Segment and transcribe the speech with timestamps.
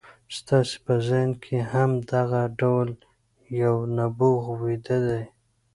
[0.37, 2.89] ستاسې په ذهن کې هم دغه ډول
[3.61, 5.23] يو نبوغ ويده دی.